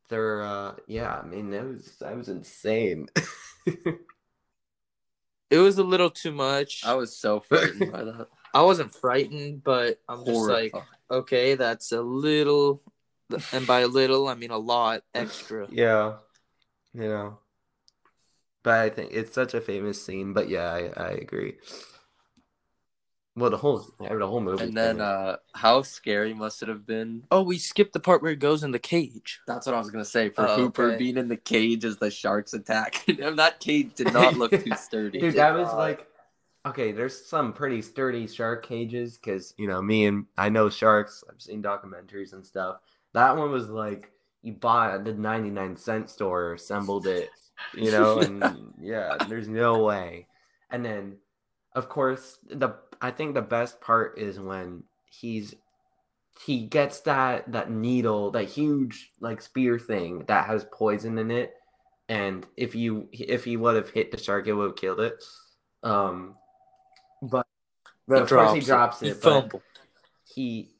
[0.08, 3.08] they're, uh, yeah, I mean, that was that was insane.
[5.48, 6.82] It was a little too much.
[6.84, 8.28] I was so frightened by that.
[8.54, 10.74] I wasn't frightened, but I'm just like,
[11.10, 12.82] okay, that's a little,
[13.52, 15.68] and by a little I mean a lot extra.
[15.70, 16.14] yeah,
[16.96, 17.38] you know.
[18.62, 20.32] But I think it's such a famous scene.
[20.32, 21.54] But yeah, I, I agree.
[23.36, 24.64] Well, the whole the whole movie.
[24.64, 27.24] And then, uh, how scary must it have been?
[27.30, 29.40] Oh, we skipped the part where he goes in the cage.
[29.46, 30.30] That's what I was gonna say.
[30.30, 30.98] For Oh, Hooper okay.
[30.98, 34.74] being in the cage as the sharks attack him, that cage did not look too
[34.76, 35.18] sturdy.
[35.20, 36.08] Dude, that was like
[36.64, 36.92] okay.
[36.92, 41.22] There's some pretty sturdy shark cages because you know me and I know sharks.
[41.30, 42.78] I've seen documentaries and stuff.
[43.12, 44.10] That one was like
[44.46, 47.30] you bought at the 99 cent store, assembled it,
[47.74, 50.28] you know, and yeah, there's no way.
[50.70, 51.16] And then,
[51.74, 55.56] of course, the I think the best part is when he's
[56.44, 61.54] he gets that that needle, that huge like spear thing that has poison in it,
[62.08, 65.24] and if you if he would have hit the shark, it would have killed it.
[65.82, 66.36] Um,
[67.20, 67.46] but
[68.06, 69.14] but of course he drops it.
[69.14, 69.50] He but
[70.24, 70.75] he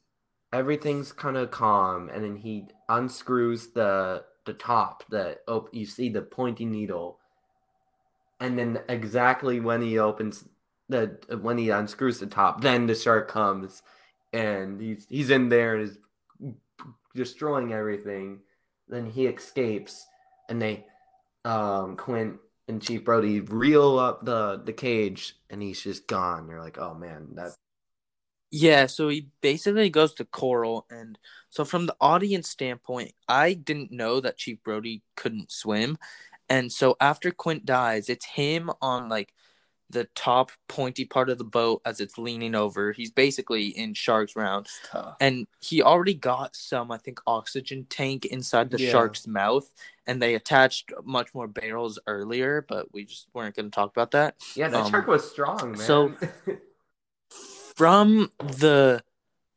[0.53, 6.09] everything's kind of calm, and then he unscrews the the top that oh you see
[6.09, 7.19] the pointy needle,
[8.41, 10.49] and then exactly when he opens
[10.89, 13.83] the when he unscrews the top, then the shark comes,
[14.33, 15.99] and he's he's in there and is
[17.15, 18.41] destroying everything.
[18.89, 20.07] Then he escapes,
[20.49, 20.87] and they
[21.45, 22.37] um Quint
[22.69, 26.49] and Chief Brody reel up the the cage, and he's just gone.
[26.49, 27.53] you're like, oh man, that
[28.51, 31.19] Yeah, so he basically goes to Coral, and
[31.51, 35.99] so from the audience standpoint, I didn't know that Chief Brody couldn't swim,
[36.49, 39.33] and so after Quint dies, it's him on like
[39.91, 42.91] the top pointy part of the boat as it's leaning over.
[42.93, 44.69] He's basically in Shark's round,
[45.21, 48.91] and he already got some, I think, oxygen tank inside the Yeah.
[48.93, 49.73] shark's mouth,
[50.07, 54.13] and they attached much more barrels earlier, but we just weren't going to talk about
[54.13, 54.37] that.
[54.55, 55.77] yeah, that Um, shark was strong, man.
[55.79, 56.15] so-
[57.77, 59.03] from the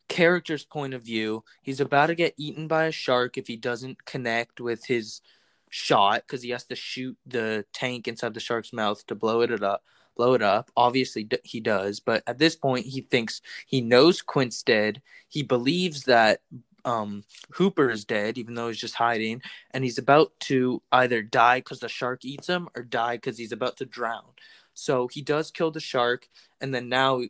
[0.10, 4.06] character's point of view, he's about to get eaten by a shark if he doesn't
[4.06, 5.22] connect with his
[5.70, 9.64] shot because he has to shoot the tank inside the shark's mouth to blow it
[9.64, 9.84] up.
[10.18, 10.70] Blow it up.
[10.76, 15.02] Obviously, d- he does, but at this point, he thinks he knows Quint's dead.
[15.30, 16.42] He believes that
[16.84, 21.60] um, Hooper is dead, even though he's just hiding, and he's about to either die
[21.60, 24.26] because the shark eats him or die because he's about to drown.
[24.74, 26.28] So he does kill the shark,
[26.60, 27.22] and then now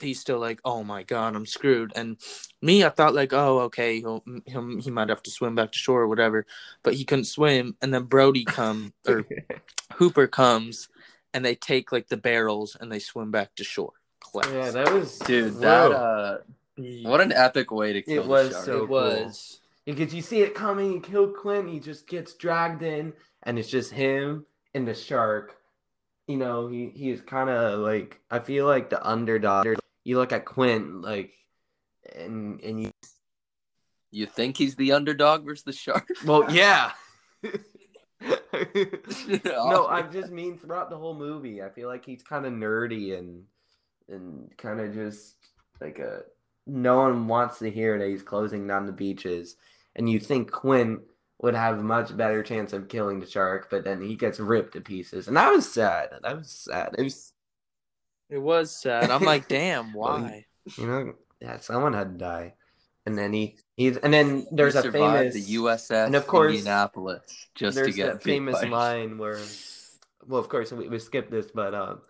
[0.00, 2.16] he's still like, "Oh my god, I'm screwed." And
[2.62, 5.78] me, I thought like, "Oh, okay, he'll, he'll he might have to swim back to
[5.78, 6.46] shore or whatever,"
[6.82, 7.76] but he couldn't swim.
[7.82, 9.24] And then Brody come or
[9.94, 10.88] Hooper comes,
[11.34, 13.92] and they take like the barrels and they swim back to shore.
[14.20, 14.48] Class.
[14.52, 15.60] yeah, that was Dude, whoa.
[15.60, 16.38] that uh,
[17.08, 18.64] what an epic way to kill It the was shark.
[18.64, 19.60] so it was.
[19.84, 23.12] because you see it coming, he killed Quint, he just gets dragged in,
[23.44, 25.56] and it's just him and the shark.
[26.26, 29.64] You know, he he is kind of like I feel like the underdog.
[30.06, 31.32] You look at Quint like,
[32.14, 32.92] and and you
[34.12, 36.06] You think he's the underdog versus the shark?
[36.24, 36.92] well yeah.
[39.44, 43.18] no, I just mean throughout the whole movie, I feel like he's kind of nerdy
[43.18, 43.42] and
[44.08, 45.34] and kind of just
[45.80, 46.20] like a
[46.68, 49.56] no one wants to hear that he's closing down the beaches,
[49.96, 51.00] and you think Quinn
[51.42, 54.74] would have a much better chance of killing the shark, but then he gets ripped
[54.74, 56.10] to pieces, and that was sad.
[56.22, 56.94] That was sad.
[56.96, 57.32] It was,
[58.28, 59.10] It was sad.
[59.10, 60.46] I'm like, damn, why?
[60.76, 62.54] you know, yeah, someone had to die.
[63.06, 66.50] and then he he's and then there's He a famous the USS and of course,
[66.50, 67.22] Indianapolis
[67.54, 69.38] just to get that famous line where
[70.26, 72.00] well of course we, we skipped this but um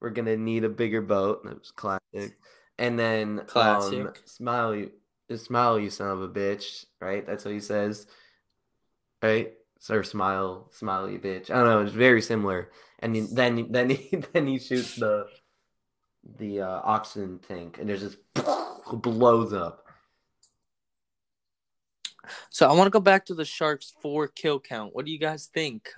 [0.00, 2.36] we're gonna need a bigger boat that was classic
[2.78, 4.22] and then um Classic.
[4.26, 4.90] smile you
[5.36, 8.06] smile you son of a bitch right that's what he says
[9.22, 9.54] right
[9.90, 14.16] or smile smile you bitch i don't know it's very similar and then then he
[14.32, 15.26] then he shoots the
[16.38, 18.18] the uh, oxygen tank and there's just
[18.92, 19.82] blows up
[22.50, 24.94] So I want to go back to the Sharks four kill count.
[24.94, 25.90] What do you guys think?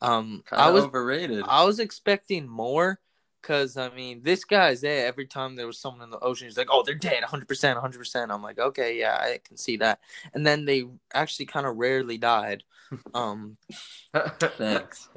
[0.00, 1.44] Um, Kinda I was overrated.
[1.46, 3.00] I was expecting more
[3.40, 6.48] because I mean this guy's there every time there was someone in the ocean.
[6.48, 9.56] He's like, "Oh, they're dead, 100 percent, 100 percent." I'm like, "Okay, yeah, I can
[9.56, 10.00] see that."
[10.34, 12.64] And then they actually kind of rarely died.
[13.14, 13.56] Um,
[14.38, 15.08] Thanks.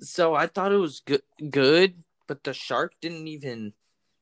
[0.00, 3.72] So I thought it was good, good, but the shark didn't even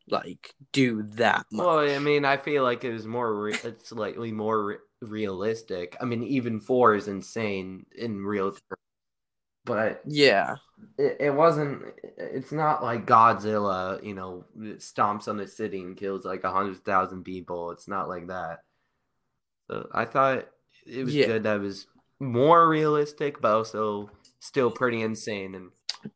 [0.09, 1.67] like do that much.
[1.67, 5.97] Well, I mean, I feel like it was more, re- it's slightly more re- realistic.
[6.01, 8.62] I mean, even four is insane in real terms,
[9.65, 10.57] but yeah,
[10.99, 11.83] it, it wasn't.
[12.19, 16.85] It's not like Godzilla, you know, stomps on a city and kills like a hundred
[16.85, 17.71] thousand people.
[17.71, 18.61] It's not like that.
[19.71, 20.49] So I thought
[20.87, 21.27] it was Yeah.
[21.27, 21.87] good that it was
[22.21, 24.11] more realistic, but also
[24.47, 25.55] still pretty insane.
[25.55, 25.71] And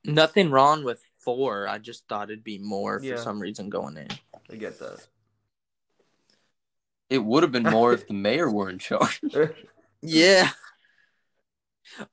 [0.04, 1.68] nothing wrong with four.
[1.68, 4.08] I just thought it'd be more for some reason going in.
[4.50, 5.06] I get that.
[7.08, 9.20] It would have been more if the mayor were in charge.
[10.02, 10.48] Yeah.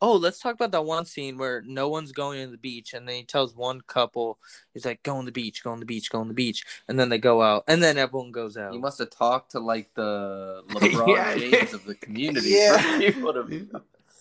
[0.02, 3.08] Oh, let's talk about that one scene where no one's going to the beach, and
[3.08, 4.40] then he tells one couple,
[4.74, 7.00] he's like, "Go on the beach, go on the beach, go on the beach," and
[7.00, 8.74] then they go out, and then everyone goes out.
[8.74, 11.38] You must have talked to like the LeBron Yeah.
[11.38, 12.50] James of the community.
[12.50, 13.12] Yeah.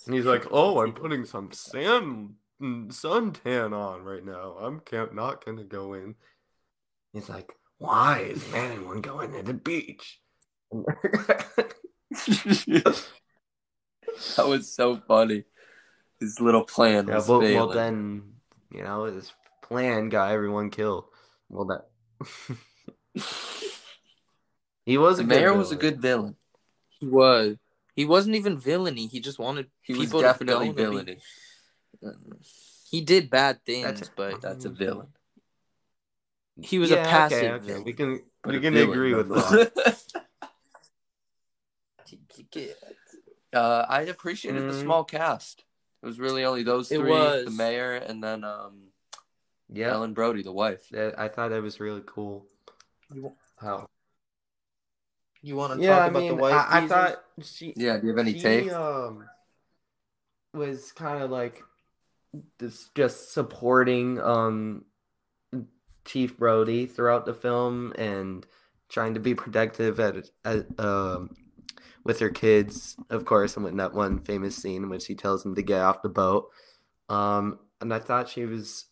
[0.07, 4.57] For people to- And he's like, "Oh, I'm putting some sand suntan on right now.
[4.61, 6.15] I'm can't not gonna go in."
[7.13, 10.21] He's like, "Why is anyone going to the beach?"
[14.37, 15.45] that was so funny.
[16.21, 17.57] His little plan yeah, was well, failing.
[17.57, 18.23] well, then
[18.71, 21.05] you know his plan got everyone killed.
[21.49, 21.89] Well, that
[24.85, 26.37] he was the mayor was a good villain.
[27.01, 27.57] he was.
[27.97, 29.07] He wasn't even villainy.
[29.07, 31.15] He just wanted He was people definitely to go on the villainy.
[31.15, 32.47] beach.
[32.91, 35.09] He did bad things, That's- but That's a villain.
[36.63, 37.67] he was Yeah, a passive okay.
[37.67, 37.85] villain.
[37.85, 39.73] We can we can villain, agree with that.
[39.75, 40.07] nonetheless.
[43.55, 44.83] uh, I appreciated the Mhm.
[44.83, 45.65] small cast.
[46.03, 47.47] It was really only those It three: was.
[47.47, 48.93] the mayor and then um,
[49.69, 50.93] Yeah, Ellen Brody, the wife.
[50.95, 52.47] I thought that was really cool.
[53.57, 53.89] How?
[55.43, 56.53] You want to Yeah, talk I about mean, the wife?
[56.55, 58.73] I, I thought she Yeah, do you have any she, takes?
[58.75, 59.25] um
[60.55, 61.63] was kind of like
[62.59, 64.85] this just supporting um
[66.05, 68.47] Chief Brody throughout the film and
[68.89, 71.31] trying to be protective at, at um
[72.05, 75.43] with her kids, of course, and with that one famous scene in which he tells
[75.43, 76.49] them to get off the boat.
[77.09, 78.87] Um, and I thought she was,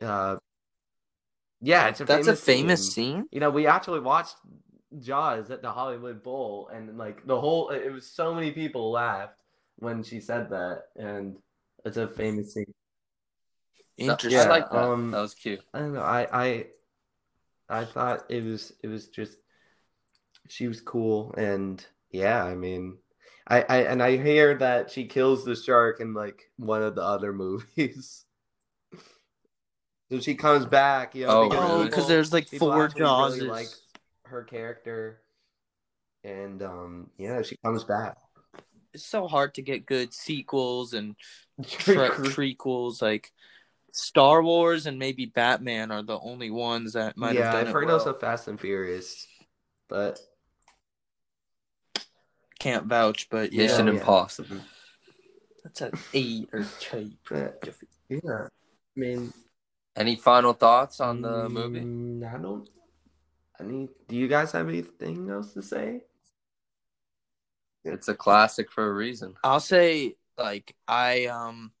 [0.00, 0.36] uh,
[1.60, 2.90] yeah, it's a That's a famous famous scene.
[2.90, 3.28] scene.
[3.30, 4.36] You know, we actually watched
[5.00, 9.38] Jaws at the Hollywood Bowl, and like the whole, it was so many people laughed
[9.76, 11.36] when she said that, and
[11.84, 12.72] it's a famous scene.
[13.96, 14.40] Interesting.
[14.40, 14.82] I like that.
[14.84, 15.60] um, that was cute.
[15.72, 16.00] I don't know.
[16.02, 16.66] I I
[17.68, 19.38] I thought it was it was just
[20.48, 22.98] she was cool, and yeah, I mean,
[23.46, 27.02] I I and I hear that she kills the shark in like one of the
[27.02, 28.24] other movies.
[30.10, 31.84] So she comes back, you know, Oh, because Oh, really?
[31.86, 33.50] because people- there's like four Jaws really Jawses.
[34.34, 35.20] Liked her character,
[36.22, 38.18] and um, yeah, she comes back.
[38.92, 41.16] It's so hard to get good sequels and
[41.66, 43.02] tre- prequels.
[43.02, 43.32] Like
[43.92, 47.68] Star Wars and maybe Batman are the only ones that might yeah, have done I've
[47.68, 47.94] it heard well.
[47.98, 49.26] also Fast and Furious,
[49.88, 50.20] but
[52.58, 53.94] Can't vouch, but yeah, Mission yeah.
[53.94, 54.60] Impossible.
[55.62, 57.10] that's a eight or two.
[57.28, 57.68] but
[58.08, 58.48] yeah, I
[58.96, 59.32] mean.
[59.96, 61.80] Any final thoughts on the movie?
[61.80, 62.68] Mm, I don't.
[63.60, 63.88] Any?
[64.08, 66.02] Do you guys have anything else to say?
[67.84, 69.34] It's a classic for a reason.
[69.44, 71.72] I'll say like I um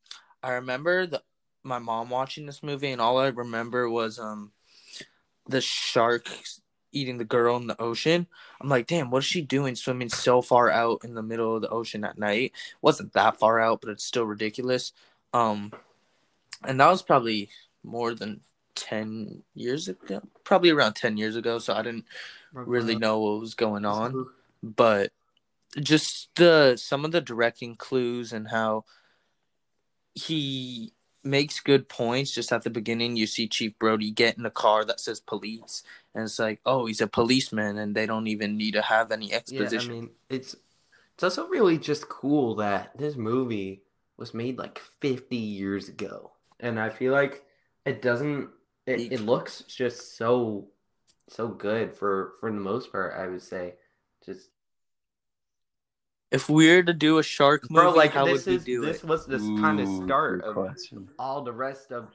[0.42, 1.22] I remember the
[1.62, 4.52] my mom watching this movie and all I remember was um
[5.48, 6.28] the shark
[6.92, 8.26] eating the girl in the ocean.
[8.60, 11.62] I'm like, damn, what is she doing swimming so far out in the middle of
[11.62, 12.52] the ocean at night?
[12.82, 14.92] Wasn't that far out, but it's still ridiculous.
[15.32, 15.72] Um
[16.62, 17.48] and that was probably
[17.82, 18.40] more than
[18.74, 20.22] 10 years ago.
[20.44, 22.04] Probably around 10 years ago, so I didn't
[22.52, 24.26] really know what was going on
[24.64, 25.12] but
[25.80, 28.84] just the some of the directing clues and how
[30.14, 32.30] he makes good points.
[32.32, 35.82] Just at the beginning, you see Chief Brody get in a car that says police,
[36.14, 39.32] and it's like, oh, he's a policeman, and they don't even need to have any
[39.32, 39.90] exposition.
[39.90, 40.56] Yeah, I mean, it's
[41.14, 43.82] it's also really just cool that this movie
[44.16, 46.30] was made like 50 years ago.
[46.60, 47.44] And I feel like
[47.84, 48.48] it doesn't
[48.86, 50.68] it, it looks just so
[51.28, 53.74] so good for for the most part, I would say.
[54.24, 54.50] Just
[56.30, 58.64] if we were to do a shark movie, bro, like how this would we is
[58.64, 59.04] do this it?
[59.04, 61.08] was this kind of start of question.
[61.18, 62.08] all the rest of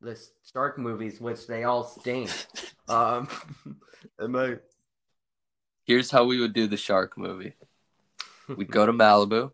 [0.00, 0.18] the
[0.52, 2.30] shark movies, which they all stink.
[2.88, 3.28] um,
[4.20, 4.56] am I?
[5.84, 7.54] Here's how we would do the shark movie.
[8.48, 9.52] We'd go to Malibu.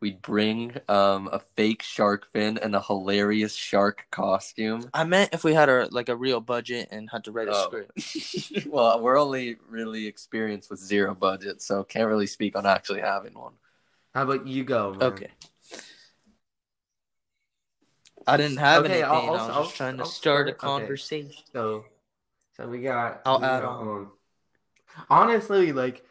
[0.00, 4.90] We'd bring um, a fake shark fin and a hilarious shark costume.
[4.92, 7.52] I meant if we had a like a real budget and had to write a
[7.54, 7.66] Oh.
[7.66, 8.66] script.
[8.70, 13.32] well, we're only really experienced with zero budget, so can't really speak on actually having
[13.34, 13.54] one.
[14.14, 14.92] How about you go?
[14.92, 15.02] Man?
[15.02, 15.30] Okay.
[18.26, 19.10] I didn't have Okay, anything.
[19.10, 20.80] I'll- I was I'll- just trying to I'll start a start- okay.
[20.80, 21.44] conversation.
[21.52, 21.84] So,
[22.56, 23.22] so we got.
[23.24, 24.10] I'll we add got, on.
[25.08, 26.04] honestly, like,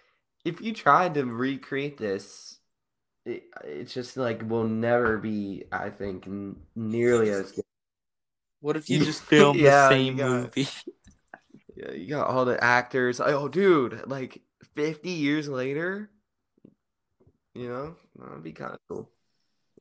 [0.43, 2.55] if you tried to recreate this,
[3.26, 5.63] it, it's just like will never be.
[5.71, 7.63] I think n- nearly as good.
[8.61, 10.67] What if you just film Yeah, the same got- movie?
[11.78, 13.19] Yeah, you got all the actors.
[13.19, 14.41] Oh, dude, like
[14.76, 16.09] fifty years later,
[17.53, 19.09] you know, that'd be kind of cool.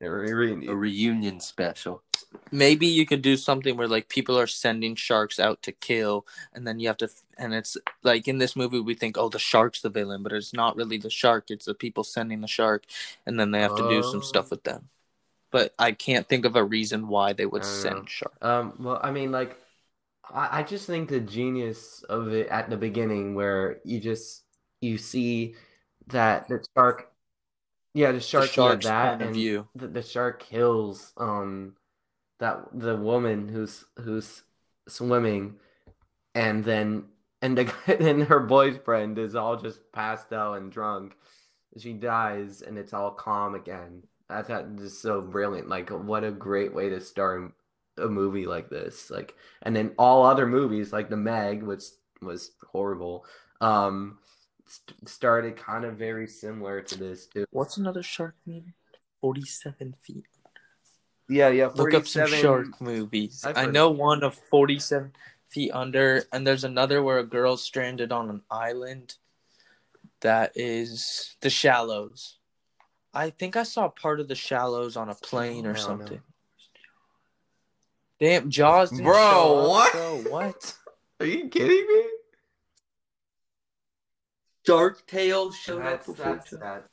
[0.01, 2.03] Yeah, re- re- A reunion special.
[2.51, 6.65] Maybe you could do something where like people are sending sharks out to kill, and
[6.67, 9.81] then you have to, and it's like in this movie we think, oh, the shark's
[9.81, 12.85] the villain, but it's not really the shark; it's the people sending the shark,
[13.25, 14.89] and then they have to do some stuff with them.
[15.51, 18.05] But I can't think of a reason why they would send know.
[18.07, 18.33] shark.
[18.41, 19.57] Um, well, I mean, like,
[20.29, 24.43] I, I just think the genius of it at the beginning, where you just
[24.81, 25.55] you see
[26.07, 27.11] that the shark,
[27.93, 29.35] yeah, the The shark, shark's that, and
[29.75, 31.75] the, the shark kills um
[32.39, 34.43] that the woman who's who's
[34.87, 35.55] swimming,
[36.33, 37.05] and then
[37.41, 41.15] and the and her boyfriend is all just passed out and drunk.
[41.77, 44.03] She dies, and it's all calm again.
[44.29, 45.69] I thought just so brilliant.
[45.69, 47.51] Like, what a great way to start
[47.97, 49.11] a movie like this.
[49.11, 51.83] Like, and then all other movies, like The Meg, which
[52.21, 53.25] was horrible,
[53.61, 54.17] um,
[54.65, 57.45] st- started kind of very similar to this too.
[57.51, 58.73] What's another shark movie?
[59.21, 60.25] Forty-seven feet.
[61.27, 61.67] Yeah, yeah.
[61.73, 63.43] Look up some shark movies.
[63.45, 65.13] I've I heard know of- one of 47
[65.47, 69.15] feet under, and there's another where a girl's stranded on an island.
[70.21, 72.37] That is The Shallows.
[73.13, 75.87] I think I saw part of The Shallows on a plane or don't know.
[75.87, 76.21] something.
[78.19, 79.91] Damn, Jaws didn't Bro, show up, what?
[79.93, 80.75] Bro, what?
[81.19, 82.03] Are you kidding me?
[84.65, 86.33] Shark Tale showed That's up before.
[86.35, 86.89] that's that's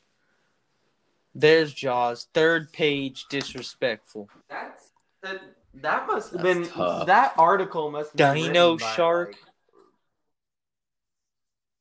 [1.34, 2.26] There's Jaws.
[2.34, 4.28] Third page, disrespectful.
[4.48, 4.90] that's
[5.22, 5.40] that.
[5.74, 7.06] That must have That's been tough.
[7.06, 9.28] that article must have been Dino written by, shark?
[9.28, 9.38] like-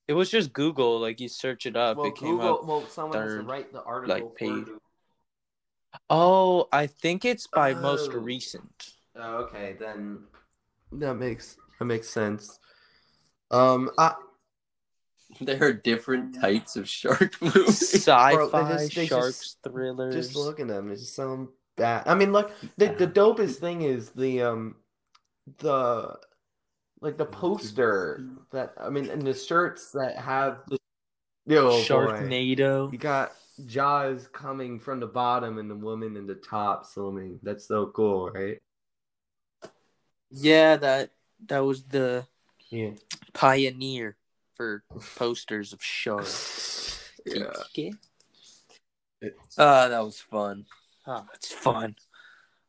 [0.08, 1.00] It was just Google.
[1.00, 2.54] Like, you search it up, well, it came Google.
[2.60, 2.66] up.
[2.66, 4.68] Well, someone has to write the article like, page.
[6.10, 8.18] Oh, I think it's by most Oh.
[8.20, 8.94] recent.
[9.16, 10.24] Oh, okay, then
[10.94, 12.60] that makes that makes sense.
[13.52, 14.16] Um, I,
[15.42, 17.94] There are different types of shark movies.
[17.94, 20.14] Sci-fi, Bro, they just- they sharks, just- thrillers.
[20.14, 20.92] just look at them.
[20.92, 22.04] It's so bad.
[22.08, 24.76] I mean, look, the the dopest thing is the um,
[25.60, 26.18] the
[27.00, 30.78] like the poster that I mean, and the shirts that have the
[31.58, 31.82] oh boy.
[31.84, 32.92] Sharknado.
[32.92, 33.32] You got
[33.66, 37.40] Jaws coming from the bottom and the woman in the top swimming.
[37.42, 38.60] That's so cool, right?
[40.30, 41.12] Yeah, that
[41.48, 42.26] that was the
[42.70, 42.92] Yeah.
[43.34, 44.16] pioneer
[44.62, 44.84] for
[45.18, 47.00] posters of sharks.
[47.24, 47.54] Yeah.
[49.56, 50.66] Ah, that was fun.
[51.06, 51.96] Ah, it's fun.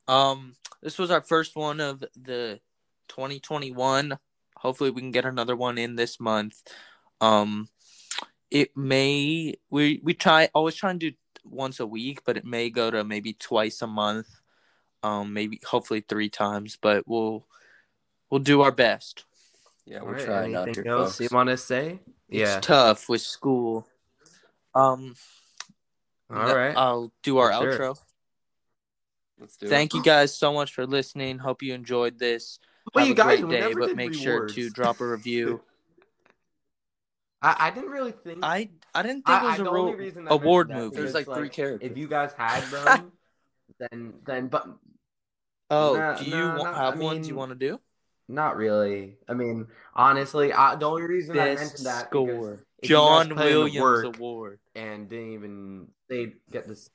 [0.06, 2.60] Um, this was our first one of the
[3.08, 4.18] 2021.
[4.58, 6.62] Hopefully, we can get another one in this month.
[7.22, 7.70] Um,
[8.50, 11.12] it may we we try always try and do
[11.46, 14.28] once a week, but it may go to maybe twice a month.
[15.02, 17.46] Um, maybe hopefully three times, but we'll
[18.28, 19.24] we'll do our best.
[19.84, 21.98] Yeah, we're right, trying out anything here, else you want to say?
[22.28, 22.58] Yeah.
[22.58, 23.86] It's tough with school.
[24.74, 25.16] Um,
[26.30, 26.76] All right.
[26.76, 27.78] I'll do our Sure.
[27.78, 27.98] outro.
[29.40, 29.98] Let's do Thank it.
[29.98, 31.38] you guys so much for listening.
[31.38, 32.58] Hope you enjoyed this.
[32.94, 35.60] Well, Have you a guys, great day, but did make sure to drop a review.
[37.42, 38.38] I, I didn't really think.
[38.44, 40.84] I I didn't think I- it was I- a the real reason award mentioned that
[40.84, 40.96] movie.
[40.96, 41.90] There's because, like three characters.
[41.90, 43.12] If you guys had them,
[43.80, 44.68] then then but
[45.70, 47.80] Oh, Nah, do you nah, wa- nah, have I ones you want to do?
[48.32, 49.16] Not really.
[49.28, 52.26] I mean, honestly, I, the only reason I Best mentioned that score.
[52.26, 54.58] because if you guys John the Williams work Award.
[54.74, 56.90] and didn't even they get this.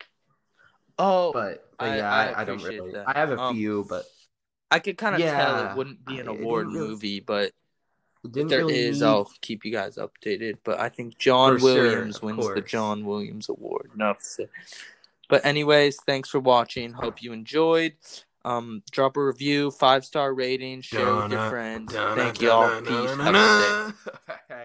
[1.00, 2.92] Oh, but, but I- yeah, I I, I, don't really.
[2.94, 3.08] that.
[3.08, 4.06] I have a Um, few, but
[4.72, 7.52] I could kind of tell it wouldn't be an I- award really- movie, but
[8.24, 10.58] if didn't there really is, need- I'll keep you guys updated.
[10.64, 12.62] But I think John For sure, Williams of wins the.
[12.62, 13.92] John Williams Award.
[13.94, 14.22] Enough.
[15.30, 16.94] But anyways, thanks for watching.
[16.94, 17.94] Hope you enjoyed.
[18.48, 21.94] Um, drop a review, five star rating, share with your friends.
[21.94, 22.70] Thank you all.
[22.80, 22.88] Peace.
[22.90, 23.34] Have a good day.
[23.34, 23.92] Da-na-na-na-na-na-na.